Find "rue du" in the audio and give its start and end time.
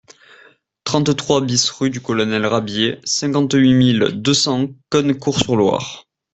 1.69-2.01